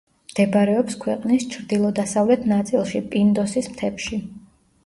[0.29, 4.21] მდებარეობს ქვეყნის ჩრდილო-დასავლეთ ნაწილში პინდოსის მთებში.